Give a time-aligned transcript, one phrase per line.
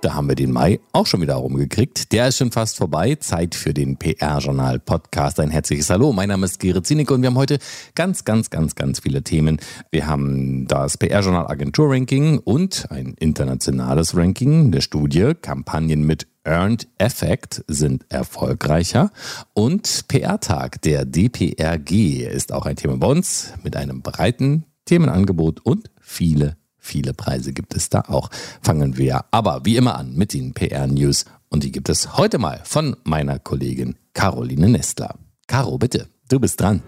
[0.00, 2.12] Da haben wir den Mai auch schon wieder rumgekriegt.
[2.12, 3.14] Der ist schon fast vorbei.
[3.16, 5.40] Zeit für den PR-Journal-Podcast.
[5.40, 6.12] Ein herzliches Hallo.
[6.12, 7.58] Mein Name ist Gerrit Zienig und wir haben heute
[7.94, 9.58] ganz, ganz, ganz, ganz viele Themen.
[9.90, 18.04] Wir haben das PR-Journal-Agentur-Ranking und ein internationales Ranking, eine Studie, Kampagnen mit Earned Effect sind
[18.08, 19.10] erfolgreicher
[19.54, 25.90] und PR-Tag der DPRG ist auch ein Thema bei uns mit einem breiten Themenangebot und
[26.00, 28.28] viele Viele Preise gibt es da auch.
[28.60, 31.26] Fangen wir aber wie immer an mit den PR-News.
[31.48, 35.14] Und die gibt es heute mal von meiner Kollegin Caroline Nestler.
[35.46, 36.82] Caro, bitte, du bist dran.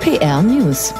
[0.00, 0.92] PR News.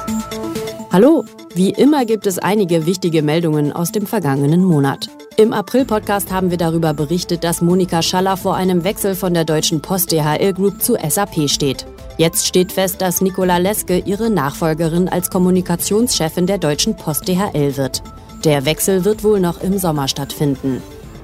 [0.93, 1.25] Hallo,
[1.55, 5.11] wie immer gibt es einige wichtige Meldungen aus dem vergangenen Monat.
[5.37, 9.83] Im April-Podcast haben wir darüber berichtet, dass Monika Schaller vor einem Wechsel von der Deutschen
[9.83, 11.87] Post DHL Group zu SAP steht.
[12.23, 18.01] Jetzt steht fest, dass Nicola Leske ihre Nachfolgerin als Kommunikationschefin der Deutschen Post DHL wird.
[18.45, 20.81] Der Wechsel wird wohl noch im Sommer stattfinden.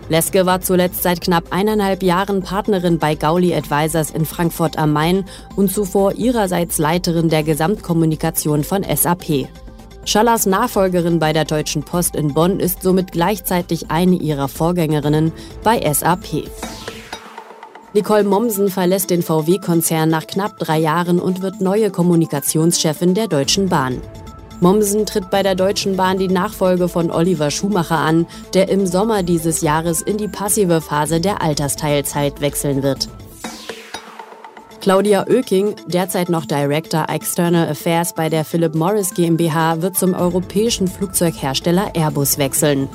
[0.08, 5.24] Leske war zuletzt seit knapp eineinhalb Jahren Partnerin bei Gauli Advisors in Frankfurt am Main
[5.54, 9.46] und zuvor ihrerseits Leiterin der Gesamtkommunikation von SAP.
[10.04, 15.30] Schallers Nachfolgerin bei der Deutschen Post in Bonn ist somit gleichzeitig eine ihrer Vorgängerinnen
[15.62, 16.48] bei SAP.
[17.94, 23.70] Nicole Mommsen verlässt den VW-Konzern nach knapp drei Jahren und wird neue Kommunikationschefin der Deutschen
[23.70, 24.02] Bahn.
[24.60, 29.22] Mommsen tritt bei der Deutschen Bahn die Nachfolge von Oliver Schumacher an, der im Sommer
[29.22, 33.08] dieses Jahres in die passive Phase der Altersteilzeit wechseln wird.
[34.80, 40.88] Claudia Oeking, derzeit noch Director External Affairs bei der Philip Morris GmbH, wird zum europäischen
[40.88, 42.88] Flugzeughersteller Airbus wechseln.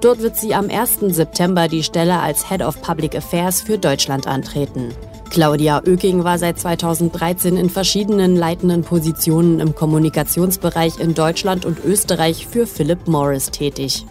[0.00, 1.00] Dort wird sie am 1.
[1.14, 4.94] September die Stelle als Head of Public Affairs für Deutschland antreten.
[5.28, 12.46] Claudia Oeking war seit 2013 in verschiedenen leitenden Positionen im Kommunikationsbereich in Deutschland und Österreich
[12.46, 14.06] für Philip Morris tätig.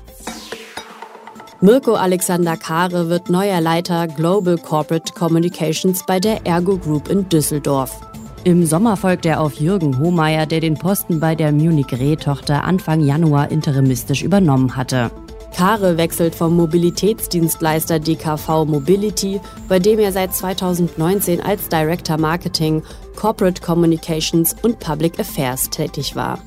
[1.60, 8.00] Mirko Alexander Kare wird neuer Leiter Global Corporate Communications bei der Ergo Group in Düsseldorf.
[8.46, 13.02] Im Sommer folgt er auf Jürgen Hohmeier, der den Posten bei der Munich Re-Tochter Anfang
[13.02, 15.12] Januar interimistisch übernommen hatte.
[15.56, 22.84] Kare wechselt vom Mobilitätsdienstleister DKV Mobility, bei dem er seit 2019 als Director Marketing,
[23.16, 26.40] Corporate Communications und Public Affairs tätig war.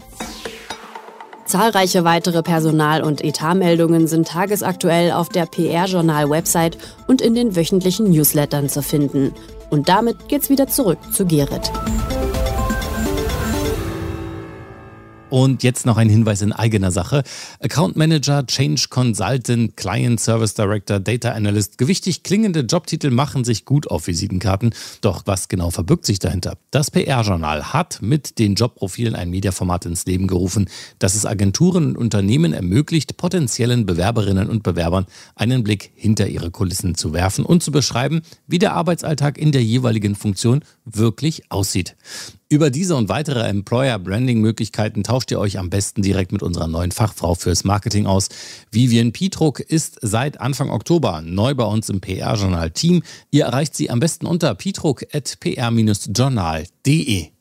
[1.44, 8.70] Zahlreiche weitere Personal- und Etatmeldungen sind tagesaktuell auf der PR-Journal-Website und in den wöchentlichen Newslettern
[8.70, 9.34] zu finden.
[9.68, 11.70] Und damit geht's wieder zurück zu Gerrit.
[15.32, 17.22] Und jetzt noch ein Hinweis in eigener Sache.
[17.58, 21.78] Account Manager, Change Consultant, Client Service Director, Data Analyst.
[21.78, 24.74] Gewichtig klingende Jobtitel machen sich gut auf Visitenkarten.
[25.00, 26.58] Doch was genau verbirgt sich dahinter?
[26.70, 31.96] Das PR-Journal hat mit den Jobprofilen ein Mediaformat ins Leben gerufen, das es Agenturen und
[31.96, 37.72] Unternehmen ermöglicht, potenziellen Bewerberinnen und Bewerbern einen Blick hinter ihre Kulissen zu werfen und zu
[37.72, 41.96] beschreiben, wie der Arbeitsalltag in der jeweiligen Funktion wirklich aussieht.
[42.48, 47.34] Über diese und weitere Employer-Branding-Möglichkeiten tauscht ihr euch am besten direkt mit unserer neuen Fachfrau
[47.34, 48.28] fürs Marketing aus.
[48.70, 53.02] Vivian Pietruck ist seit Anfang Oktober neu bei uns im PR-Journal-Team.
[53.30, 57.32] Ihr erreicht sie am besten unter pietruck.pr-journal.de.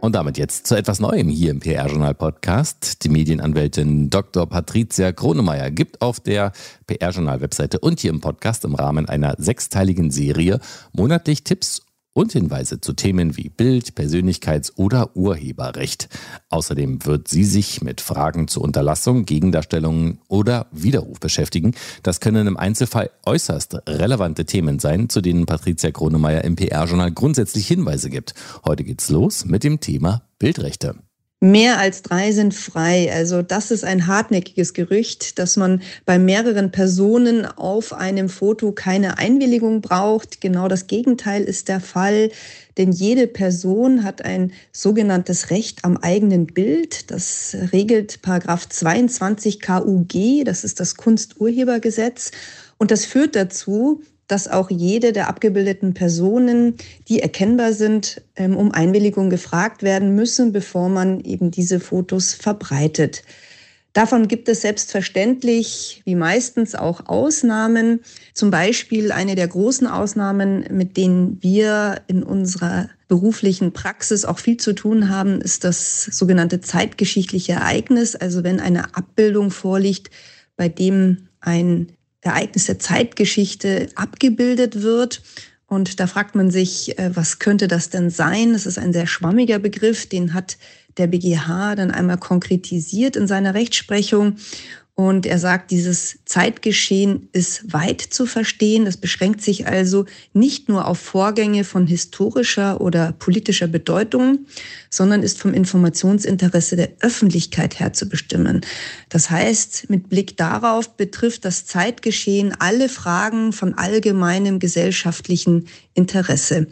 [0.00, 3.02] Und damit jetzt zu etwas Neuem hier im PR-Journal-Podcast.
[3.02, 4.48] Die Medienanwältin Dr.
[4.48, 6.52] Patricia Kronemeyer gibt auf der
[6.86, 10.60] PR-Journal-Webseite und hier im Podcast im Rahmen einer sechsteiligen Serie
[10.92, 11.82] monatlich Tipps
[12.18, 16.08] und Hinweise zu Themen wie Bild, Persönlichkeits- oder Urheberrecht.
[16.48, 21.76] Außerdem wird sie sich mit Fragen zur Unterlassung, Gegendarstellungen oder Widerruf beschäftigen.
[22.02, 27.68] Das können im Einzelfall äußerst relevante Themen sein, zu denen Patricia Kronemeyer im PR-Journal grundsätzlich
[27.68, 28.34] Hinweise gibt.
[28.66, 30.96] Heute geht's los mit dem Thema Bildrechte.
[31.40, 33.12] Mehr als drei sind frei.
[33.14, 39.18] Also das ist ein hartnäckiges Gerücht, dass man bei mehreren Personen auf einem Foto keine
[39.18, 40.40] Einwilligung braucht.
[40.40, 42.30] Genau das Gegenteil ist der Fall,
[42.76, 47.08] denn jede Person hat ein sogenanntes Recht am eigenen Bild.
[47.12, 52.32] Das regelt Paragraph 22 KUG, das ist das Kunsturhebergesetz.
[52.78, 56.74] Und das führt dazu, dass auch jede der abgebildeten Personen,
[57.08, 63.24] die erkennbar sind, ähm, um Einwilligung gefragt werden müssen, bevor man eben diese Fotos verbreitet.
[63.94, 68.00] Davon gibt es selbstverständlich, wie meistens auch Ausnahmen.
[68.34, 74.58] Zum Beispiel eine der großen Ausnahmen, mit denen wir in unserer beruflichen Praxis auch viel
[74.58, 78.14] zu tun haben, ist das sogenannte zeitgeschichtliche Ereignis.
[78.14, 80.10] Also wenn eine Abbildung vorliegt,
[80.56, 81.88] bei dem ein
[82.20, 85.22] Ereignis der Zeitgeschichte abgebildet wird.
[85.66, 88.52] Und da fragt man sich, äh, was könnte das denn sein?
[88.52, 90.56] Das ist ein sehr schwammiger Begriff, den hat
[90.96, 94.36] der BGH dann einmal konkretisiert in seiner Rechtsprechung.
[94.98, 98.84] Und er sagt, dieses Zeitgeschehen ist weit zu verstehen.
[98.84, 104.46] Es beschränkt sich also nicht nur auf Vorgänge von historischer oder politischer Bedeutung,
[104.90, 108.62] sondern ist vom Informationsinteresse der Öffentlichkeit her zu bestimmen.
[109.08, 116.66] Das heißt, mit Blick darauf betrifft das Zeitgeschehen alle Fragen von allgemeinem gesellschaftlichen Interesse.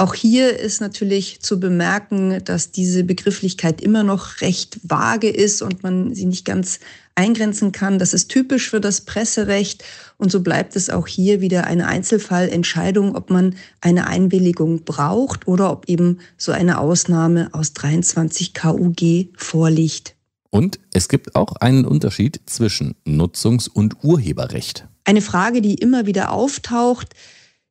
[0.00, 5.82] Auch hier ist natürlich zu bemerken, dass diese Begrifflichkeit immer noch recht vage ist und
[5.82, 6.78] man sie nicht ganz
[7.18, 7.98] eingrenzen kann.
[7.98, 9.84] Das ist typisch für das Presserecht
[10.16, 15.72] und so bleibt es auch hier wieder eine Einzelfallentscheidung, ob man eine Einwilligung braucht oder
[15.72, 20.14] ob eben so eine Ausnahme aus 23 KUG vorliegt.
[20.50, 24.86] Und es gibt auch einen Unterschied zwischen Nutzungs- und Urheberrecht.
[25.04, 27.14] Eine Frage, die immer wieder auftaucht,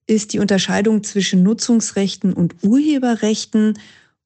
[0.07, 3.79] ist die Unterscheidung zwischen Nutzungsrechten und Urheberrechten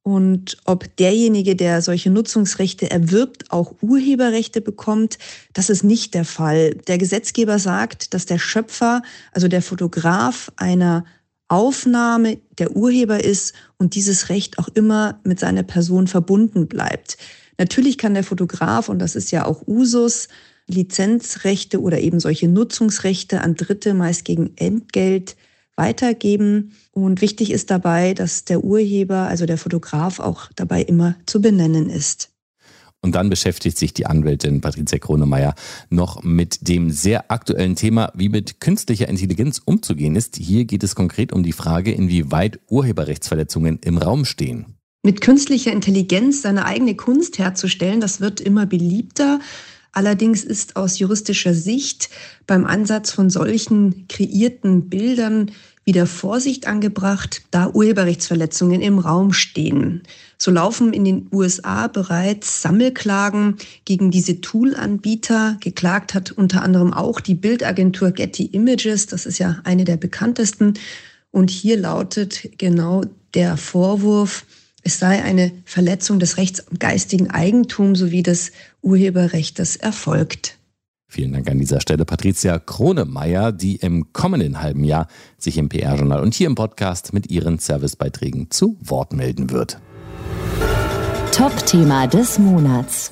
[0.03, 5.19] und ob derjenige, der solche Nutzungsrechte erwirbt, auch Urheberrechte bekommt.
[5.53, 6.75] Das ist nicht der Fall.
[6.88, 11.06] Der Gesetzgeber sagt, dass der Schöpfer, also der Fotograf einer
[11.50, 17.18] Aufnahme der Urheber ist und dieses Recht auch immer mit seiner Person verbunden bleibt.
[17.57, 20.30] Natürlich kann der Fotograf, und das ist ja auch Usus,
[20.68, 25.36] Lizenzrechte oder eben solche Nutzungsrechte an Dritte meist gegen Entgelt
[25.81, 26.73] weitergeben.
[26.91, 31.89] Und wichtig ist dabei, dass der Urheber, also der Fotograf, auch dabei immer zu benennen
[31.89, 32.29] ist.
[33.03, 35.55] Und dann beschäftigt sich die Anwältin Patricia Kronemeyer
[35.89, 40.35] noch mit dem sehr aktuellen Thema, wie mit künstlicher Intelligenz umzugehen ist.
[40.35, 44.77] Hier geht es konkret um die Frage, inwieweit Urheberrechtsverletzungen im Raum stehen.
[45.03, 49.39] Mit künstlicher Intelligenz seine eigene Kunst herzustellen, das wird immer beliebter.
[49.93, 52.09] Allerdings ist aus juristischer Sicht
[52.47, 55.51] beim Ansatz von solchen kreierten Bildern
[55.83, 60.03] wieder Vorsicht angebracht, da Urheberrechtsverletzungen im Raum stehen.
[60.37, 65.57] So laufen in den USA bereits Sammelklagen gegen diese Tool-Anbieter.
[65.59, 69.07] Geklagt hat unter anderem auch die Bildagentur Getty Images.
[69.07, 70.75] Das ist ja eine der bekanntesten.
[71.31, 74.45] Und hier lautet genau der Vorwurf,
[74.83, 78.51] es sei eine Verletzung des Rechts am geistigen Eigentum sowie des
[78.81, 80.57] Urheberrechts erfolgt.
[81.13, 86.21] Vielen Dank an dieser Stelle Patricia Kronemeyer, die im kommenden halben Jahr sich im PR-Journal
[86.23, 89.81] und hier im Podcast mit ihren Servicebeiträgen zu Wort melden wird.
[91.33, 93.11] Top-Thema des Monats.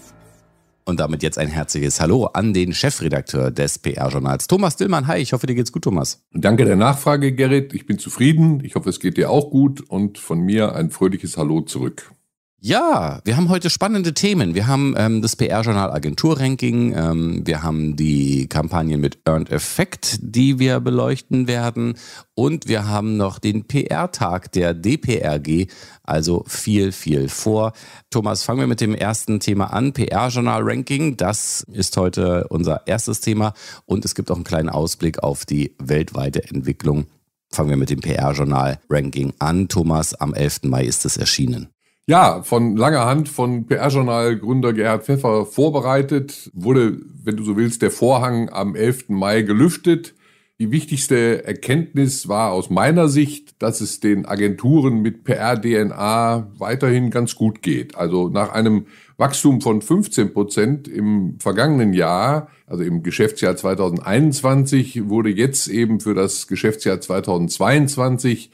[0.85, 5.07] Und damit jetzt ein herzliches Hallo an den Chefredakteur des PR-Journals, Thomas Dillmann.
[5.07, 6.23] Hi, ich hoffe, dir geht's gut, Thomas.
[6.31, 7.73] Danke der Nachfrage, Gerrit.
[7.73, 8.63] Ich bin zufrieden.
[8.63, 9.81] Ich hoffe, es geht dir auch gut.
[9.81, 12.13] Und von mir ein fröhliches Hallo zurück.
[12.61, 14.53] Ja, wir haben heute spannende Themen.
[14.53, 20.59] Wir haben ähm, das PR-Journal Agentur-Ranking, ähm, wir haben die Kampagnen mit Earned Effect, die
[20.59, 21.93] wir beleuchten werden
[22.35, 25.67] und wir haben noch den PR-Tag der DPRG,
[26.03, 27.71] also viel, viel vor.
[28.09, 31.15] Thomas, fangen wir mit dem ersten Thema an, PR-Journal-Ranking.
[31.15, 33.53] Das ist heute unser erstes Thema
[33.85, 37.05] und es gibt auch einen kleinen Ausblick auf die weltweite Entwicklung.
[37.53, 39.69] Fangen wir mit dem PR-Journal-Ranking an.
[39.69, 40.63] Thomas, am 11.
[40.63, 41.69] Mai ist es erschienen.
[42.09, 47.91] Ja, von langer Hand von PR-Journal-Gründer Gerhard Pfeffer vorbereitet, wurde, wenn du so willst, der
[47.91, 49.09] Vorhang am 11.
[49.09, 50.15] Mai gelüftet.
[50.57, 57.35] Die wichtigste Erkenntnis war aus meiner Sicht, dass es den Agenturen mit PR-DNA weiterhin ganz
[57.35, 57.95] gut geht.
[57.95, 65.29] Also nach einem Wachstum von 15 Prozent im vergangenen Jahr, also im Geschäftsjahr 2021, wurde
[65.29, 68.49] jetzt eben für das Geschäftsjahr 2022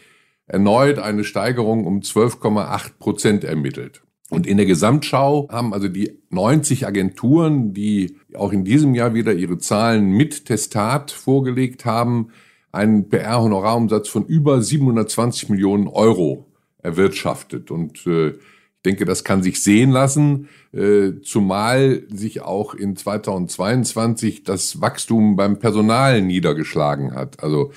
[0.48, 4.02] erneut eine Steigerung um 12,8 Prozent ermittelt.
[4.30, 9.34] Und in der Gesamtschau haben also die 90 Agenturen, die auch in diesem Jahr wieder
[9.34, 12.30] ihre Zahlen mit Testat vorgelegt haben,
[12.72, 16.48] einen PR-Honorarumsatz von über 720 Millionen Euro
[16.82, 17.72] erwirtschaftet.
[17.72, 24.44] Und äh, ich denke, das kann sich sehen lassen, äh, zumal sich auch in 2022
[24.44, 27.42] das Wachstum beim Personal niedergeschlagen hat.
[27.44, 27.72] Also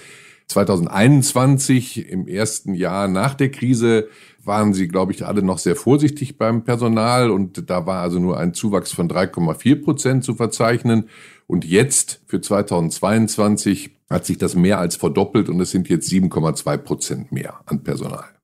[0.48, 4.08] 2021, im ersten Jahr nach der Krise,
[4.44, 8.38] waren sie, glaube ich, alle noch sehr vorsichtig beim Personal und da war also nur
[8.38, 11.08] ein Zuwachs von 3,4 Prozent zu verzeichnen.
[11.46, 16.76] Und jetzt für 2022 hat sich das mehr als verdoppelt und es sind jetzt 7,2
[16.78, 18.37] Prozent mehr an Personal.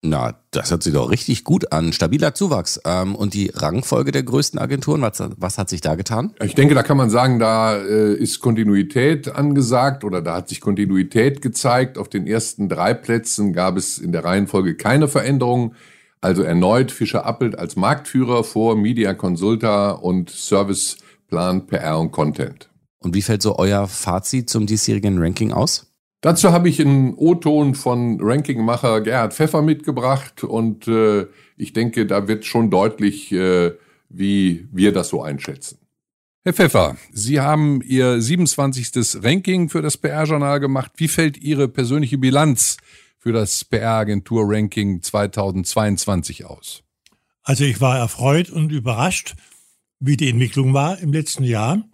[0.00, 1.92] Na, das hört sich doch richtig gut an.
[1.92, 2.80] Stabiler Zuwachs.
[2.84, 6.34] Ähm, und die Rangfolge der größten Agenturen, was, was, hat sich da getan?
[6.40, 10.60] Ich denke, da kann man sagen, da äh, ist Kontinuität angesagt oder da hat sich
[10.60, 11.98] Kontinuität gezeigt.
[11.98, 15.74] Auf den ersten drei Plätzen gab es in der Reihenfolge keine Veränderungen.
[16.20, 22.68] Also erneut Fischer Appelt als Marktführer vor Media Consulta und Serviceplan PR und Content.
[23.00, 25.87] Und wie fällt so euer Fazit zum diesjährigen Ranking aus?
[26.20, 32.26] Dazu habe ich einen O-Ton von Rankingmacher Gerhard Pfeffer mitgebracht und äh, ich denke, da
[32.26, 33.72] wird schon deutlich, äh,
[34.08, 35.78] wie wir das so einschätzen.
[36.44, 39.22] Herr Pfeffer, Sie haben Ihr 27.
[39.22, 40.92] Ranking für das PR-Journal gemacht.
[40.96, 42.78] Wie fällt Ihre persönliche Bilanz
[43.18, 46.82] für das PR-Agentur-Ranking 2022 aus?
[47.42, 49.34] Also ich war erfreut und überrascht,
[50.00, 51.84] wie die Entwicklung war im letzten Jahr.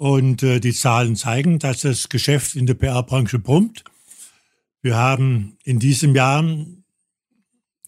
[0.00, 3.84] Und äh, die Zahlen zeigen, dass das Geschäft in der PR-Branche brummt.
[4.80, 6.42] Wir haben in diesem Jahr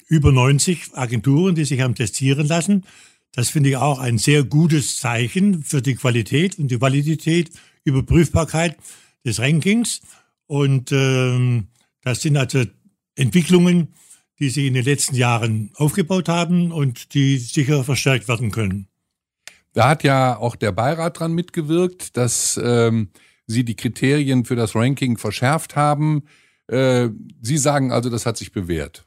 [0.09, 2.85] über 90 Agenturen, die sich haben testieren lassen.
[3.33, 7.50] Das finde ich auch ein sehr gutes Zeichen für die Qualität und die Validität,
[7.85, 8.76] Überprüfbarkeit
[9.25, 10.02] des Rankings.
[10.47, 11.69] Und ähm,
[12.02, 12.64] das sind also
[13.14, 13.95] Entwicklungen,
[14.38, 18.91] die sich in den letzten Jahren aufgebaut haben und die sicher verstärkt werden können.
[19.73, 23.09] Da hat ja auch der Beirat dran mitgewirkt, dass ähm,
[23.47, 26.25] Sie die Kriterien für das Ranking verschärft haben.
[26.69, 27.09] Äh,
[27.41, 29.07] Sie sagen also, das hat sich bewährt.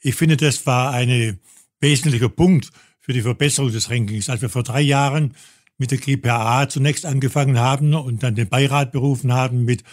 [0.00, 1.38] Ich finde, das war ein
[1.80, 2.70] wesentlicher Punkt
[3.00, 4.28] für die Verbesserung des Rankings.
[4.28, 5.34] Als wir vor drei Jahren
[5.78, 9.84] mit der GPA zunächst angefangen haben und dann den Beirat berufen haben mit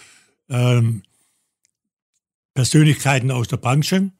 [0.49, 1.03] ähm,
[2.53, 4.11] Persönlichkeiten aus der Branche,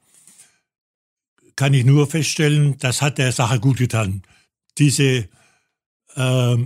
[1.56, 4.22] kann ich nur feststellen, das hat der Sache gut getan.
[4.78, 5.28] Diese
[6.16, 6.56] äh,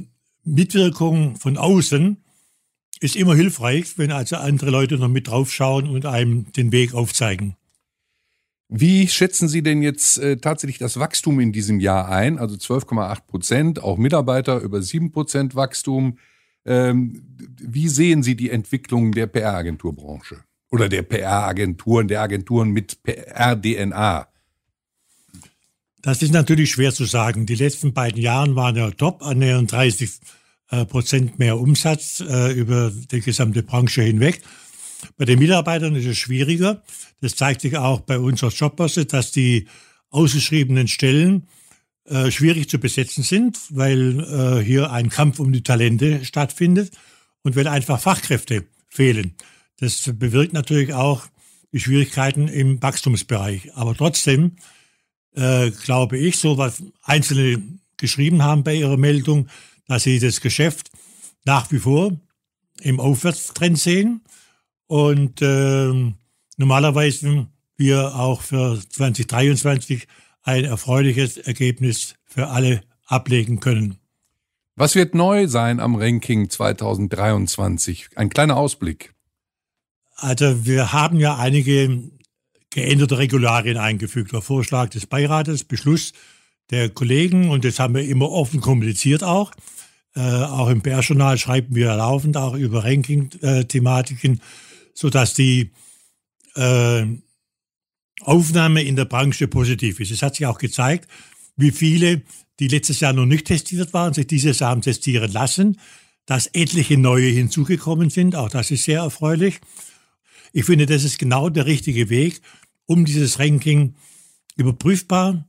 [0.44, 2.16] Mitwirkung von außen
[3.00, 7.56] ist immer hilfreich, wenn also andere Leute noch mit draufschauen und einem den Weg aufzeigen.
[8.68, 12.38] Wie schätzen Sie denn jetzt äh, tatsächlich das Wachstum in diesem Jahr ein?
[12.38, 16.18] Also 12,8 Prozent, auch Mitarbeiter über 7 Prozent Wachstum.
[16.64, 17.22] Ähm,
[17.60, 20.38] wie sehen Sie die Entwicklung der PR-Agenturbranche?
[20.72, 24.26] Oder der PR-Agenturen, der Agenturen mit PR-DNA?
[26.06, 27.46] Das ist natürlich schwer zu sagen.
[27.46, 30.10] Die letzten beiden Jahre waren ja top, annähernd 30
[30.70, 34.40] äh, Prozent mehr Umsatz äh, über die gesamte Branche hinweg.
[35.16, 36.80] Bei den Mitarbeitern ist es schwieriger.
[37.20, 39.66] Das zeigt sich auch bei unserer Jobbörse, dass die
[40.10, 41.48] ausgeschriebenen Stellen
[42.04, 46.92] äh, schwierig zu besetzen sind, weil äh, hier ein Kampf um die Talente stattfindet
[47.42, 49.34] und weil einfach Fachkräfte fehlen.
[49.80, 51.26] Das bewirkt natürlich auch
[51.72, 53.74] die Schwierigkeiten im Wachstumsbereich.
[53.74, 54.52] Aber trotzdem
[55.36, 57.62] äh, glaube ich, so was Einzelne
[57.96, 59.48] geschrieben haben bei ihrer Meldung,
[59.86, 60.90] dass sie das Geschäft
[61.44, 62.12] nach wie vor
[62.80, 64.22] im Aufwärtstrend sehen
[64.86, 66.12] und äh,
[66.56, 70.06] normalerweise wir auch für 2023
[70.42, 73.98] ein erfreuliches Ergebnis für alle ablegen können.
[74.76, 78.10] Was wird neu sein am Ranking 2023?
[78.14, 79.14] Ein kleiner Ausblick.
[80.16, 82.10] Also wir haben ja einige
[82.76, 84.34] geänderte Regularien eingefügt.
[84.34, 86.12] Der Vorschlag des Beirates, Beschluss
[86.68, 89.52] der Kollegen und das haben wir immer offen kommuniziert auch.
[90.14, 94.42] Äh, auch im PR-Journal schreiben wir laufend auch über Ranking-Thematiken,
[94.92, 95.70] sodass die
[96.54, 97.06] äh,
[98.20, 100.10] Aufnahme in der Branche positiv ist.
[100.10, 101.08] Es hat sich auch gezeigt,
[101.56, 102.20] wie viele,
[102.60, 105.80] die letztes Jahr noch nicht testiert waren, sich dieses Jahr haben testieren lassen,
[106.26, 108.36] dass etliche neue hinzugekommen sind.
[108.36, 109.60] Auch das ist sehr erfreulich.
[110.52, 112.42] Ich finde, das ist genau der richtige Weg,
[112.86, 113.94] um dieses Ranking
[114.56, 115.46] überprüfbar,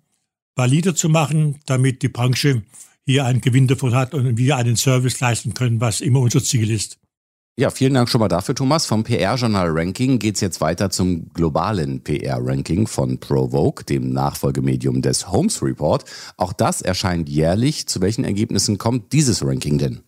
[0.55, 2.63] valider zu machen, damit die Branche
[3.05, 6.69] hier einen Gewinn davon hat und wir einen Service leisten können, was immer unser Ziel
[6.69, 6.99] ist.
[7.59, 8.85] Ja, vielen Dank schon mal dafür, Thomas.
[8.85, 15.63] Vom PR-Journal-Ranking geht es jetzt weiter zum globalen PR-Ranking von Provoke, dem Nachfolgemedium des Holmes
[15.63, 16.05] Report.
[16.37, 17.87] Auch das erscheint jährlich.
[17.87, 20.06] Zu welchen Ergebnissen kommt dieses Ranking denn?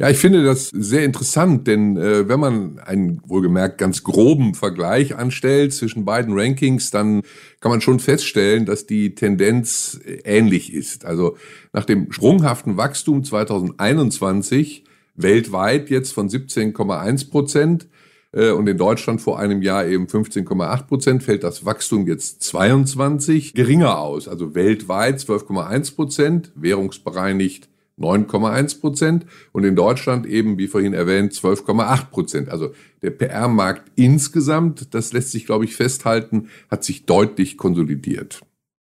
[0.00, 5.14] Ja, ich finde das sehr interessant, denn äh, wenn man einen wohlgemerkt ganz groben Vergleich
[5.14, 7.20] anstellt zwischen beiden Rankings, dann
[7.60, 11.04] kann man schon feststellen, dass die Tendenz äh, ähnlich ist.
[11.04, 11.36] Also
[11.74, 14.84] nach dem sprunghaften Wachstum 2021
[15.16, 17.86] weltweit jetzt von 17,1 Prozent
[18.32, 23.52] äh, und in Deutschland vor einem Jahr eben 15,8 Prozent fällt das Wachstum jetzt 22
[23.52, 24.28] geringer aus.
[24.28, 27.68] Also weltweit 12,1 Prozent, währungsbereinigt
[28.00, 32.48] 9,1 Prozent und in Deutschland eben, wie vorhin erwähnt, 12,8 Prozent.
[32.48, 38.40] Also der PR-Markt insgesamt, das lässt sich, glaube ich, festhalten, hat sich deutlich konsolidiert.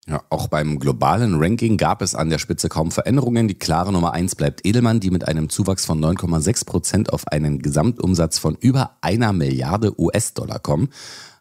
[0.09, 3.47] Ja, auch beim globalen Ranking gab es an der Spitze kaum Veränderungen.
[3.47, 7.61] Die klare Nummer eins bleibt Edelmann, die mit einem Zuwachs von 9,6 Prozent auf einen
[7.61, 10.89] Gesamtumsatz von über einer Milliarde US-Dollar kommen.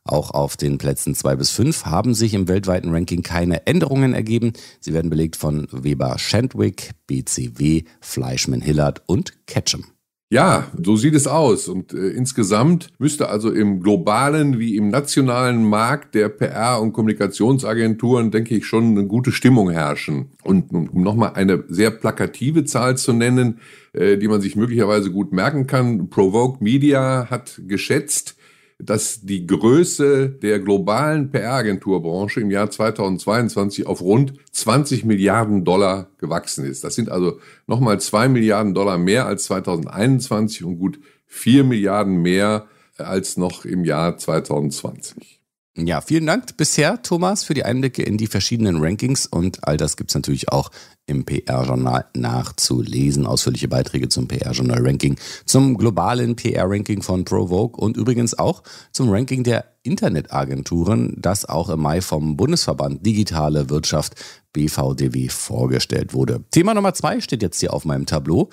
[0.03, 4.53] Auch auf den Plätzen 2 bis 5 haben sich im weltweiten Ranking keine Änderungen ergeben.
[4.79, 9.85] Sie werden belegt von Weber Shandwick, BCW, Fleischmann Hillard und Ketchum.
[10.31, 11.67] Ja, so sieht es aus.
[11.67, 18.31] Und äh, insgesamt müsste also im globalen wie im nationalen Markt der PR- und Kommunikationsagenturen,
[18.31, 20.31] denke ich, schon eine gute Stimmung herrschen.
[20.41, 23.59] Und um nochmal eine sehr plakative Zahl zu nennen,
[23.91, 28.37] äh, die man sich möglicherweise gut merken kann, Provoke Media hat geschätzt,
[28.83, 36.65] dass die Größe der globalen PR-Agenturbranche im Jahr 2022 auf rund 20 Milliarden Dollar gewachsen
[36.65, 36.83] ist.
[36.83, 42.67] Das sind also nochmal zwei Milliarden Dollar mehr als 2021 und gut vier Milliarden mehr
[42.97, 45.40] als noch im Jahr 2020.
[45.77, 49.95] Ja, vielen Dank bisher, Thomas, für die Einblicke in die verschiedenen Rankings und all das
[49.95, 50.69] gibt es natürlich auch
[51.05, 53.25] im PR-Journal nachzulesen.
[53.25, 59.63] Ausführliche Beiträge zum PR-Journal-Ranking, zum globalen PR-Ranking von Provoke und übrigens auch zum Ranking der
[59.83, 64.15] Internetagenturen, das auch im Mai vom Bundesverband Digitale Wirtschaft
[64.51, 66.43] BVDW vorgestellt wurde.
[66.51, 68.49] Thema Nummer zwei steht jetzt hier auf meinem Tableau.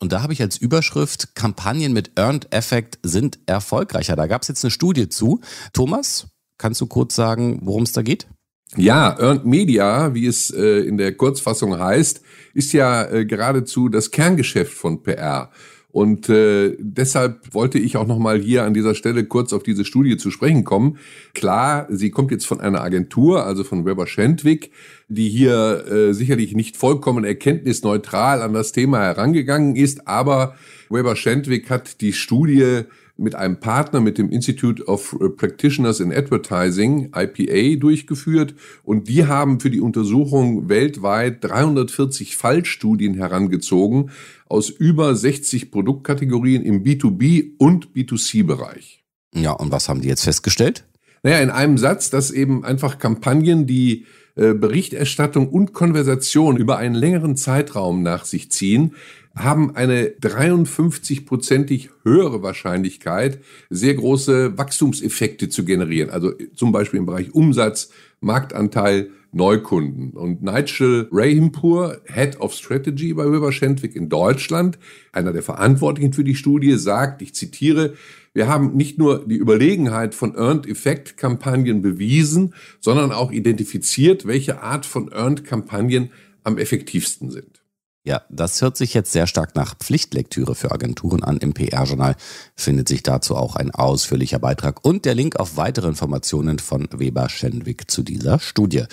[0.00, 4.16] Und da habe ich als Überschrift Kampagnen mit Earned Effect sind erfolgreicher.
[4.16, 5.40] Da gab es jetzt eine Studie zu.
[5.72, 6.26] Thomas,
[6.58, 8.28] Kannst du kurz sagen, worum es da geht?
[8.76, 12.22] Ja, Earned Media, wie es äh, in der Kurzfassung heißt,
[12.54, 15.50] ist ja äh, geradezu das Kerngeschäft von PR.
[15.94, 20.16] Und äh, deshalb wollte ich auch nochmal hier an dieser Stelle kurz auf diese Studie
[20.16, 20.98] zu sprechen kommen.
[21.34, 24.72] Klar, sie kommt jetzt von einer Agentur, also von Weber Schendwick,
[25.06, 30.56] die hier äh, sicherlich nicht vollkommen erkenntnisneutral an das Thema herangegangen ist, aber
[30.90, 37.12] Weber Schendwick hat die Studie mit einem Partner, mit dem Institute of Practitioners in Advertising,
[37.14, 38.54] IPA, durchgeführt.
[38.82, 44.10] Und die haben für die Untersuchung weltweit 340 Fallstudien herangezogen
[44.46, 49.04] aus über 60 Produktkategorien im B2B und B2C-Bereich.
[49.34, 50.84] Ja, und was haben die jetzt festgestellt?
[51.22, 54.06] Naja, in einem Satz, dass eben einfach Kampagnen, die
[54.36, 58.94] äh, Berichterstattung und Konversation über einen längeren Zeitraum nach sich ziehen,
[59.34, 66.10] haben eine 53-prozentig höhere Wahrscheinlichkeit, sehr große Wachstumseffekte zu generieren.
[66.10, 70.10] Also zum Beispiel im Bereich Umsatz, Marktanteil, Neukunden.
[70.10, 74.78] Und Nigel Rahimpur, Head of Strategy bei Weber Schendwick in Deutschland,
[75.12, 77.94] einer der Verantwortlichen für die Studie, sagt, ich zitiere,
[78.32, 84.62] wir haben nicht nur die Überlegenheit von Earned Effect Kampagnen bewiesen, sondern auch identifiziert, welche
[84.62, 86.10] Art von Earned Kampagnen
[86.44, 87.63] am effektivsten sind.
[88.06, 91.38] Ja, das hört sich jetzt sehr stark nach Pflichtlektüre für Agenturen an.
[91.38, 92.16] Im PR-Journal
[92.54, 97.30] findet sich dazu auch ein ausführlicher Beitrag und der Link auf weitere Informationen von Weber
[97.30, 98.84] Schenwick zu dieser Studie.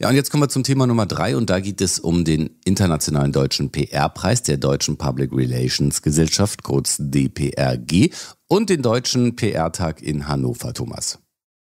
[0.00, 2.58] Ja, und jetzt kommen wir zum Thema Nummer drei und da geht es um den
[2.64, 8.10] Internationalen Deutschen PR-Preis der Deutschen Public Relations Gesellschaft, kurz DPRG,
[8.48, 11.20] und den Deutschen PR-Tag in Hannover, Thomas.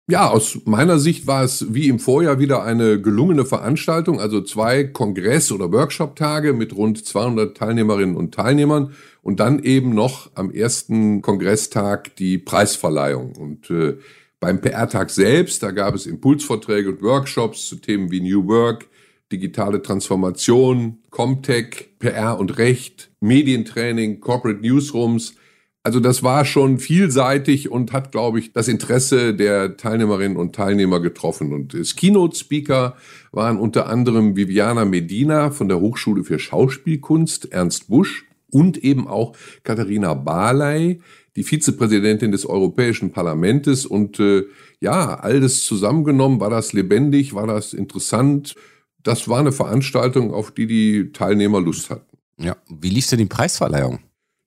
[0.10, 4.84] Ja, aus meiner Sicht war es wie im Vorjahr wieder eine gelungene Veranstaltung, also zwei
[4.84, 11.22] Kongress- oder Workshop-Tage mit rund 200 Teilnehmerinnen und Teilnehmern und dann eben noch am ersten
[11.22, 13.36] Kongresstag die Preisverleihung.
[13.36, 13.98] Und äh,
[14.39, 18.88] beim PR-Tag selbst, da gab es Impulsvorträge und Workshops zu Themen wie New Work,
[19.32, 25.36] digitale Transformation, Comtech, PR und Recht, Medientraining, Corporate Newsrooms,
[25.84, 31.00] also das war schon vielseitig und hat, glaube ich, das Interesse der Teilnehmerinnen und Teilnehmer
[31.00, 31.54] getroffen.
[31.54, 32.96] Und das Keynote-Speaker
[33.32, 39.36] waren unter anderem Viviana Medina von der Hochschule für Schauspielkunst, Ernst Busch und eben auch
[39.63, 41.02] Katharina Barley,
[41.36, 43.86] die Vizepräsidentin des Europäischen Parlamentes.
[43.86, 44.44] Und äh,
[44.82, 48.56] ja, all das zusammengenommen, war das lebendig, war das interessant.
[49.02, 52.18] Das war eine Veranstaltung, auf die die Teilnehmer Lust hatten.
[52.38, 54.00] Ja, wie lief denn die Preisverleihung?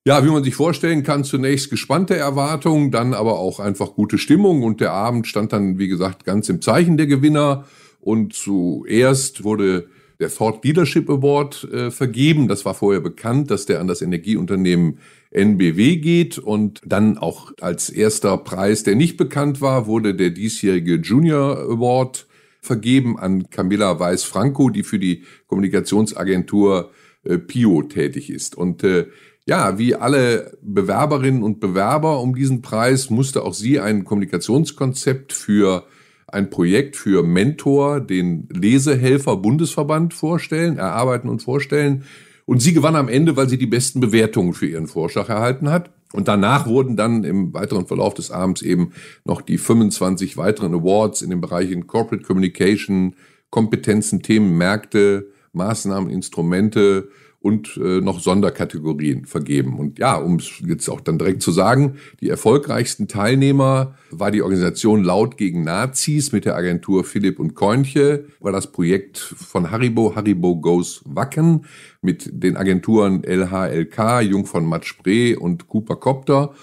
[0.05, 4.65] Ja, wie man sich vorstellen kann, zunächst gespannte Erwartungen, dann aber auch einfach gute Stimmung
[4.65, 7.67] und der Abend stand dann, wie gesagt, ganz im Zeichen der Gewinner
[8.01, 9.87] und zuerst wurde
[10.19, 12.49] der Thought Leadership Award äh, vergeben.
[12.49, 14.99] Das war vorher bekannt, dass der an das Energieunternehmen
[15.31, 20.97] NBW geht und dann auch als erster Preis, der nicht bekannt war, wurde der diesjährige
[20.97, 22.27] Junior Award
[22.61, 26.91] vergeben an Camilla Weiß-Franco, die für die Kommunikationsagentur
[27.25, 28.57] äh, Pio tätig ist.
[28.57, 29.07] Und äh,
[29.47, 35.85] ja, wie alle Bewerberinnen und Bewerber um diesen Preis musste auch sie ein Kommunikationskonzept für
[36.29, 42.05] ein Projekt für Mentor, den Lesehelfer Bundesverband vorstellen, erarbeiten und vorstellen.
[42.45, 45.91] Und sie gewann am Ende, weil sie die besten Bewertungen für ihren Vorschlag erhalten hat.
[46.13, 48.93] Und danach wurden dann im weiteren Verlauf des Abends eben
[49.25, 53.17] noch die 25 weiteren Awards in den Bereichen Corporate Communication,
[53.51, 57.09] Kompetenzen, Themen, Märkte, Maßnahmen, Instrumente
[57.43, 59.79] und äh, noch Sonderkategorien vergeben.
[59.79, 64.43] Und ja, um es jetzt auch dann direkt zu sagen, die erfolgreichsten Teilnehmer war die
[64.43, 70.15] Organisation Laut gegen Nazis mit der Agentur Philipp und Keunche, war das Projekt von Haribo,
[70.15, 71.67] Haribo Goes Wacken
[72.01, 76.55] mit den Agenturen LHLK, Jung von Matt Spree und Cooper Copter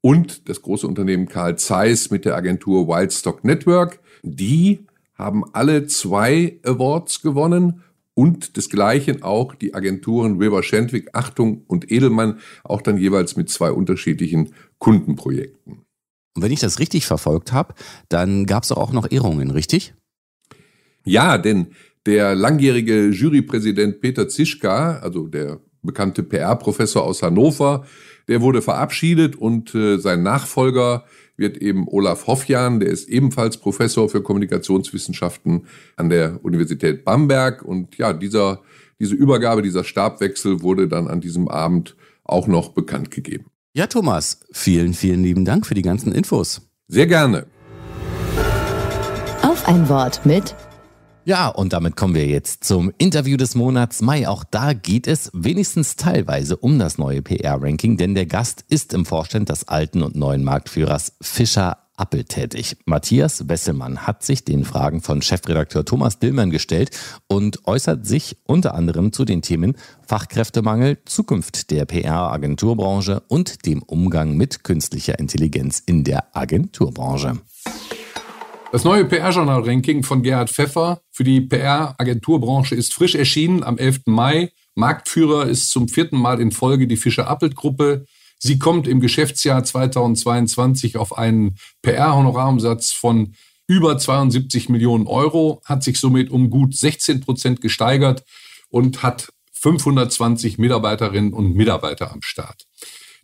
[0.00, 3.98] und das große Unternehmen Karl Zeiss mit der Agentur Wildstock Network.
[4.22, 7.82] Die haben alle zwei Awards gewonnen
[8.18, 13.70] und desgleichen auch die Agenturen Weber Schendwick, Achtung und Edelmann, auch dann jeweils mit zwei
[13.70, 15.84] unterschiedlichen Kundenprojekten.
[16.34, 17.74] Und wenn ich das richtig verfolgt habe,
[18.08, 19.94] dann gab es auch noch Ehrungen, richtig?
[21.04, 21.68] Ja, denn
[22.06, 27.86] der langjährige Jurypräsident Peter Zischka, also der bekannte PR-Professor aus Hannover,
[28.26, 31.04] der wurde verabschiedet und äh, sein Nachfolger
[31.38, 37.62] wird eben Olaf Hoffjan, der ist ebenfalls Professor für Kommunikationswissenschaften an der Universität Bamberg.
[37.62, 38.60] Und ja, dieser,
[38.98, 43.46] diese Übergabe, dieser Stabwechsel wurde dann an diesem Abend auch noch bekannt gegeben.
[43.74, 46.62] Ja, Thomas, vielen, vielen lieben Dank für die ganzen Infos.
[46.88, 47.46] Sehr gerne.
[49.42, 50.54] Auf ein Wort mit
[51.28, 54.26] ja, und damit kommen wir jetzt zum Interview des Monats Mai.
[54.26, 59.04] Auch da geht es wenigstens teilweise um das neue PR-Ranking, denn der Gast ist im
[59.04, 62.78] Vorstand des alten und neuen Marktführers Fischer Appel tätig.
[62.86, 66.92] Matthias Wesselmann hat sich den Fragen von Chefredakteur Thomas Dillmann gestellt
[67.26, 74.34] und äußert sich unter anderem zu den Themen Fachkräftemangel, Zukunft der PR-Agenturbranche und dem Umgang
[74.34, 77.38] mit künstlicher Intelligenz in der Agenturbranche.
[78.70, 84.00] Das neue PR-Journal-Ranking von Gerhard Pfeffer für die PR-Agenturbranche ist frisch erschienen am 11.
[84.06, 84.52] Mai.
[84.74, 88.04] Marktführer ist zum vierten Mal in Folge die Fischer-Appelt-Gruppe.
[88.38, 93.34] Sie kommt im Geschäftsjahr 2022 auf einen PR-Honorarumsatz von
[93.66, 98.22] über 72 Millionen Euro, hat sich somit um gut 16 Prozent gesteigert
[98.68, 102.66] und hat 520 Mitarbeiterinnen und Mitarbeiter am Start.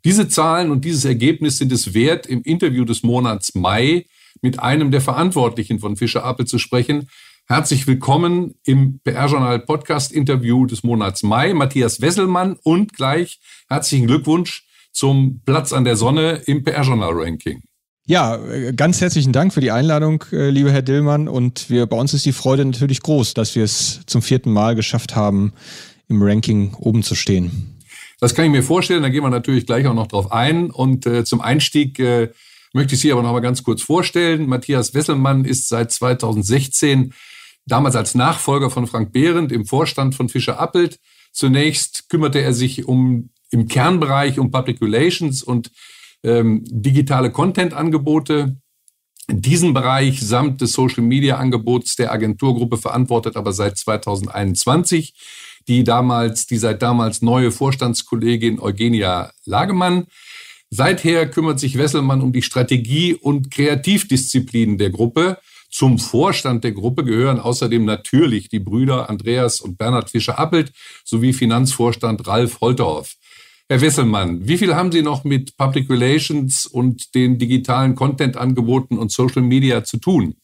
[0.07, 4.07] Diese Zahlen und dieses Ergebnis sind es wert, im Interview des Monats Mai
[4.45, 7.09] mit einem der Verantwortlichen von Fischer Appel zu sprechen.
[7.47, 15.41] Herzlich willkommen im PR-Journal Podcast-Interview des Monats Mai, Matthias Wesselmann und gleich herzlichen Glückwunsch zum
[15.47, 17.63] Platz an der Sonne im PR-Journal-Ranking.
[18.07, 18.39] Ja,
[18.77, 21.27] ganz herzlichen Dank für die Einladung, äh, lieber Herr Dillmann.
[21.27, 24.75] Und wir, bei uns ist die Freude natürlich groß, dass wir es zum vierten Mal
[24.75, 25.55] geschafft haben,
[26.09, 27.81] im Ranking oben zu stehen.
[28.21, 30.71] Das kann ich mir vorstellen, da gehen wir natürlich gleich auch noch drauf ein.
[30.71, 32.29] Und äh, zum Einstieg äh,
[32.75, 34.47] möchte ich Sie aber noch mal ganz kurz vorstellen.
[34.47, 37.15] Matthias Wesselmann ist seit 2016
[37.67, 40.99] damals als Nachfolger von Frank Behrendt im Vorstand von Fischer Appelt.
[41.33, 45.71] Zunächst kümmerte er sich um im Kernbereich um Public Relations und
[46.23, 48.57] ähm, digitale Content-Angebote.
[49.29, 55.15] Diesen Bereich samt des Social-Media-Angebots der Agenturgruppe verantwortet aber seit 2021
[55.69, 60.07] die damals, die seit damals neue Vorstandskollegin Eugenia Lagemann.
[60.77, 65.39] Seither kümmert sich Wesselmann um die Strategie und Kreativdisziplinen der Gruppe.
[65.71, 70.73] Zum Vorstand der Gruppe gehören außerdem natürlich die Brüder Andreas und Bernhard Fischer-Appelt
[71.05, 73.15] sowie Finanzvorstand Ralf Holterhoff.
[73.69, 79.13] Herr Wesselmann, wie viel haben Sie noch mit Public Relations und den digitalen Content-Angeboten und
[79.13, 80.35] Social Media zu tun?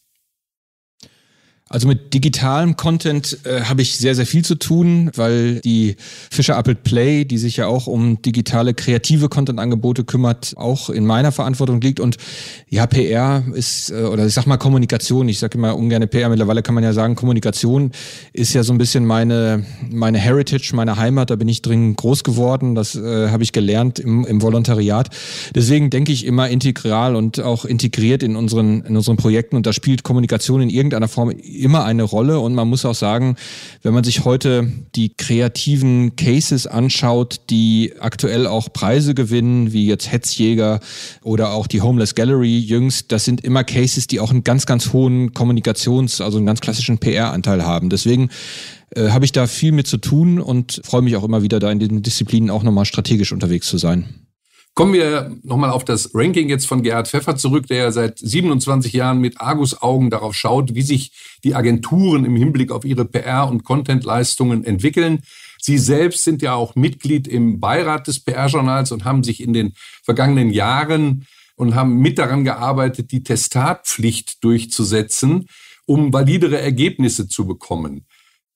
[1.73, 5.95] Also mit digitalem Content äh, habe ich sehr, sehr viel zu tun, weil die
[6.29, 11.31] Fischer Appelt Play, die sich ja auch um digitale kreative Content-Angebote kümmert, auch in meiner
[11.31, 12.01] Verantwortung liegt.
[12.01, 12.17] Und
[12.69, 16.63] ja, PR ist, äh, oder ich sag mal Kommunikation, ich sage immer ungern PR, mittlerweile
[16.63, 17.93] kann man ja sagen, Kommunikation
[18.33, 22.25] ist ja so ein bisschen meine, meine Heritage, meine Heimat, da bin ich drin groß
[22.25, 25.11] geworden, das äh, habe ich gelernt im, im Volontariat.
[25.55, 29.55] Deswegen denke ich immer integral und auch integriert in unseren, in unseren Projekten.
[29.55, 31.31] Und da spielt Kommunikation in irgendeiner Form
[31.63, 33.37] immer eine Rolle und man muss auch sagen,
[33.83, 40.11] wenn man sich heute die kreativen Cases anschaut, die aktuell auch Preise gewinnen, wie jetzt
[40.11, 40.81] Hetzjäger
[41.23, 44.93] oder auch die Homeless Gallery jüngst, das sind immer Cases, die auch einen ganz, ganz
[44.93, 47.91] hohen Kommunikations-, also einen ganz klassischen PR-Anteil haben.
[47.91, 48.31] Deswegen
[48.95, 51.71] äh, habe ich da viel mit zu tun und freue mich auch immer wieder, da
[51.71, 54.20] in den Disziplinen auch nochmal strategisch unterwegs zu sein.
[54.81, 59.19] Kommen wir nochmal auf das Ranking jetzt von Gerhard Pfeffer zurück, der seit 27 Jahren
[59.19, 61.13] mit Argus-Augen darauf schaut, wie sich
[61.45, 65.21] die Agenturen im Hinblick auf ihre PR- und Content-Leistungen entwickeln.
[65.61, 69.75] Sie selbst sind ja auch Mitglied im Beirat des PR-Journals und haben sich in den
[70.03, 75.47] vergangenen Jahren und haben mit daran gearbeitet, die Testatpflicht durchzusetzen,
[75.85, 78.07] um validere Ergebnisse zu bekommen.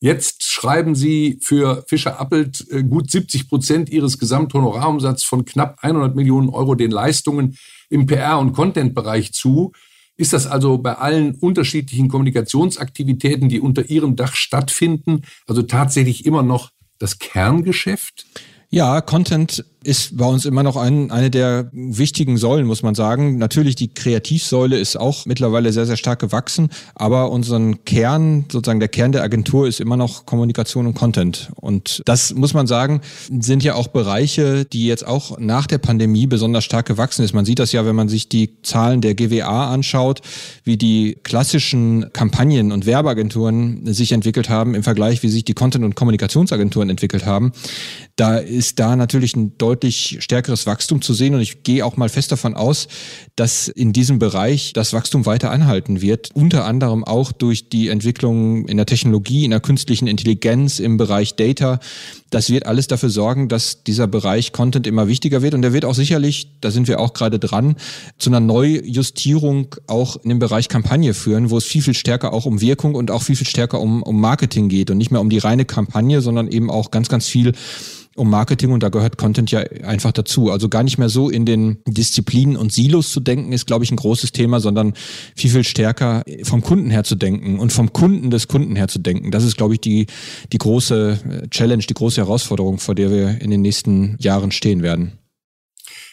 [0.04, 6.14] Jetzt schreiben Sie für Fischer Appelt äh, gut 70 Prozent Ihres Gesamthonorarumsatzes von knapp 100
[6.14, 7.56] Millionen Euro den Leistungen
[7.88, 9.72] im PR- und Content-Bereich zu.
[10.18, 16.42] Ist das also bei allen unterschiedlichen Kommunikationsaktivitäten, die unter Ihrem Dach stattfinden, also tatsächlich immer
[16.42, 18.26] noch das Kerngeschäft?
[18.68, 23.38] Ja, Content ist bei uns immer noch ein, eine der wichtigen Säulen, muss man sagen.
[23.38, 28.88] Natürlich, die Kreativsäule ist auch mittlerweile sehr, sehr stark gewachsen, aber unseren Kern, sozusagen der
[28.88, 31.50] Kern der Agentur ist immer noch Kommunikation und Content.
[31.56, 33.00] Und das muss man sagen,
[33.40, 37.34] sind ja auch Bereiche, die jetzt auch nach der Pandemie besonders stark gewachsen ist.
[37.34, 40.22] Man sieht das ja, wenn man sich die Zahlen der GWA anschaut,
[40.64, 45.84] wie die klassischen Kampagnen und Werbeagenturen sich entwickelt haben im Vergleich, wie sich die Content-
[45.84, 47.52] und Kommunikationsagenturen entwickelt haben.
[48.16, 51.34] Da ist da natürlich ein deutlich stärkeres Wachstum zu sehen.
[51.34, 52.86] Und ich gehe auch mal fest davon aus,
[53.34, 56.30] dass in diesem Bereich das Wachstum weiter anhalten wird.
[56.32, 61.34] Unter anderem auch durch die Entwicklung in der Technologie, in der künstlichen Intelligenz, im Bereich
[61.34, 61.80] Data.
[62.30, 65.54] Das wird alles dafür sorgen, dass dieser Bereich Content immer wichtiger wird.
[65.54, 67.74] Und der wird auch sicherlich, da sind wir auch gerade dran,
[68.18, 72.46] zu einer Neujustierung auch in dem Bereich Kampagne führen, wo es viel, viel stärker auch
[72.46, 75.30] um Wirkung und auch viel, viel stärker um, um Marketing geht und nicht mehr um
[75.30, 77.52] die reine Kampagne, sondern eben auch ganz, ganz viel
[78.16, 80.50] um Marketing und da gehört Content ja einfach dazu.
[80.50, 83.90] Also gar nicht mehr so in den Disziplinen und Silos zu denken, ist, glaube ich,
[83.90, 84.94] ein großes Thema, sondern
[85.34, 88.98] viel, viel stärker vom Kunden her zu denken und vom Kunden des Kunden her zu
[88.98, 89.30] denken.
[89.30, 90.06] Das ist, glaube ich, die,
[90.52, 94.82] die große äh, Challenge, die große Herausforderung, vor der wir in den nächsten Jahren stehen
[94.82, 95.18] werden.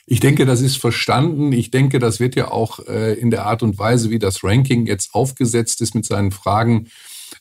[0.07, 1.53] Ich denke, das ist verstanden.
[1.53, 4.85] Ich denke, das wird ja auch äh, in der Art und Weise, wie das Ranking
[4.85, 6.87] jetzt aufgesetzt ist mit seinen Fragen,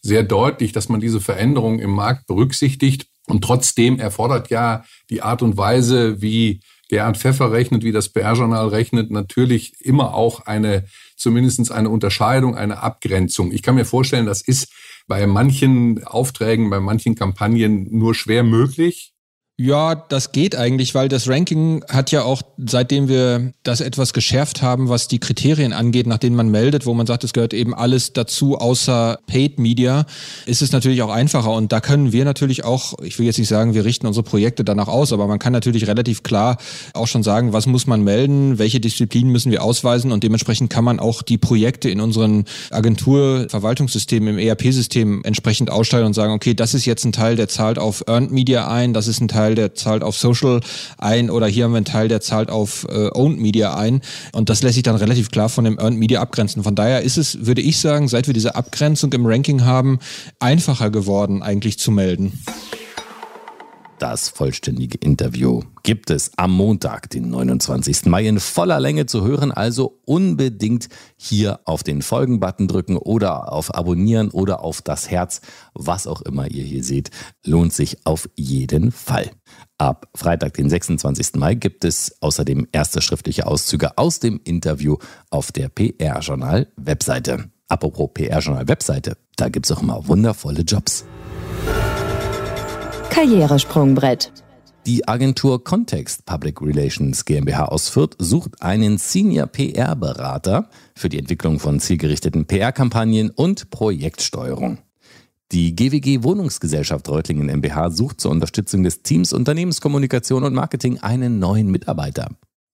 [0.02, 3.06] sehr deutlich, dass man diese Veränderungen im Markt berücksichtigt.
[3.30, 8.68] Und trotzdem erfordert ja die Art und Weise, wie Gerhard Pfeffer rechnet, wie das PR-Journal
[8.68, 13.52] rechnet, natürlich immer auch eine, zumindest eine Unterscheidung, eine Abgrenzung.
[13.52, 14.72] Ich kann mir vorstellen, das ist
[15.06, 19.12] bei manchen Aufträgen, bei manchen Kampagnen nur schwer möglich.
[19.62, 24.62] Ja, das geht eigentlich, weil das Ranking hat ja auch, seitdem wir das etwas geschärft
[24.62, 27.74] haben, was die Kriterien angeht, nach denen man meldet, wo man sagt, es gehört eben
[27.74, 30.06] alles dazu, außer Paid Media,
[30.46, 31.52] ist es natürlich auch einfacher.
[31.52, 34.64] Und da können wir natürlich auch, ich will jetzt nicht sagen, wir richten unsere Projekte
[34.64, 36.56] danach aus, aber man kann natürlich relativ klar
[36.94, 40.84] auch schon sagen, was muss man melden, welche Disziplinen müssen wir ausweisen und dementsprechend kann
[40.84, 46.72] man auch die Projekte in unseren Agenturverwaltungssystemen, im ERP-System entsprechend ausstellen und sagen, okay, das
[46.72, 49.54] ist jetzt ein Teil, der zahlt auf Earned Media ein, das ist ein Teil, Teil,
[49.54, 50.60] der zahlt auf Social
[50.98, 54.00] ein oder hier haben wir einen Teil, der zahlt auf äh, Owned Media ein.
[54.32, 56.62] Und das lässt sich dann relativ klar von dem Earned Media abgrenzen.
[56.62, 59.98] Von daher ist es, würde ich sagen, seit wir diese Abgrenzung im Ranking haben,
[60.38, 62.32] einfacher geworden, eigentlich zu melden.
[64.00, 68.06] Das vollständige Interview gibt es am Montag, den 29.
[68.06, 69.52] Mai in voller Länge zu hören.
[69.52, 75.42] Also unbedingt hier auf den Folgen-Button drücken oder auf Abonnieren oder auf das Herz.
[75.74, 77.10] Was auch immer ihr hier seht,
[77.44, 79.32] lohnt sich auf jeden Fall.
[79.76, 81.34] Ab Freitag, den 26.
[81.34, 84.96] Mai, gibt es außerdem erste schriftliche Auszüge aus dem Interview
[85.28, 87.50] auf der PR-Journal-Webseite.
[87.68, 91.04] Apropos PR-Journal-Webseite, da gibt es auch immer wundervolle Jobs.
[93.10, 94.32] Karrieresprungbrett.
[94.86, 101.58] Die Agentur Context Public Relations GmbH aus Fürth sucht einen Senior PR-Berater für die Entwicklung
[101.58, 104.78] von zielgerichteten PR-Kampagnen und Projektsteuerung.
[105.52, 111.70] Die GWG Wohnungsgesellschaft Reutlingen MBH sucht zur Unterstützung des Teams Unternehmenskommunikation und Marketing einen neuen
[111.70, 112.28] Mitarbeiter.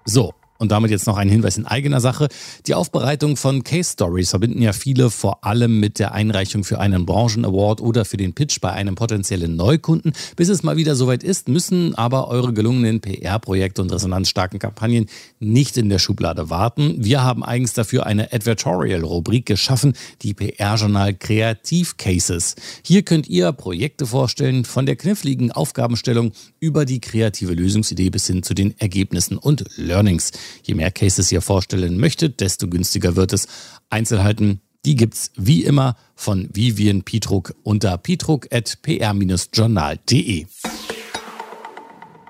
[0.06, 2.30] So, und damit jetzt noch ein Hinweis in eigener Sache.
[2.68, 7.06] Die Aufbereitung von Case Stories verbinden ja viele vor allem mit der Einreichung für einen
[7.06, 10.14] Branchen-Award oder für den Pitch bei einem potenziellen Neukunden.
[10.38, 15.08] Bis es mal wieder soweit ist, müssen aber eure gelungenen PR-Projekte und resonanzstarken Kampagnen
[15.44, 16.96] nicht in der Schublade warten.
[16.98, 22.56] Wir haben eigens dafür eine Advertorial-Rubrik geschaffen, die PR-Journal Kreativ Cases.
[22.84, 28.44] Hier könnt ihr Projekte vorstellen, von der kniffligen Aufgabenstellung über die kreative Lösungsidee bis hin
[28.44, 30.32] zu den Ergebnissen und Learnings.
[30.64, 33.48] Je mehr Cases ihr vorstellen möchtet, desto günstiger wird es.
[33.90, 40.46] Einzelheiten, die gibt's wie immer von Vivian Pietruck unter pietruck.pr-journal.de.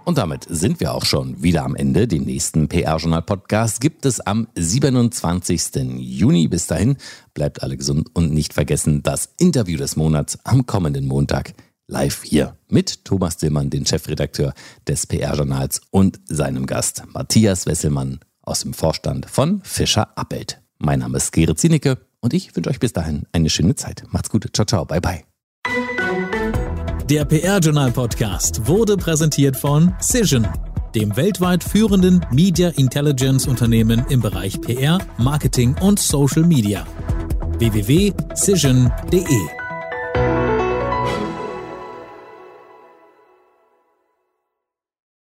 [0.05, 2.07] Und damit sind wir auch schon wieder am Ende.
[2.07, 5.97] Den nächsten PR-Journal-Podcast gibt es am 27.
[5.97, 6.47] Juni.
[6.47, 6.97] Bis dahin
[7.33, 11.53] bleibt alle gesund und nicht vergessen das Interview des Monats am kommenden Montag
[11.87, 14.53] live hier mit Thomas Dillmann, den Chefredakteur
[14.87, 20.61] des PR-Journals und seinem Gast Matthias Wesselmann aus dem Vorstand von Fischer Appelt.
[20.79, 24.03] Mein Name ist Gerrit Zienicke und ich wünsche euch bis dahin eine schöne Zeit.
[24.11, 24.49] Macht's gut.
[24.53, 24.85] Ciao, ciao.
[24.85, 25.32] Bye, bye.
[27.09, 30.47] Der PR-Journal-Podcast wurde präsentiert von Cision,
[30.95, 36.87] dem weltweit führenden Media Intelligence Unternehmen im Bereich PR, Marketing und Social Media
[37.59, 39.62] www.cision.de.